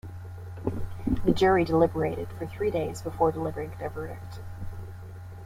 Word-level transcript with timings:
The 1.25 1.31
jury 1.31 1.63
deliberated 1.63 2.29
for 2.33 2.47
three 2.47 2.71
days 2.71 3.03
before 3.03 3.31
delivering 3.31 3.73
their 3.77 3.91
verdict. 3.91 4.39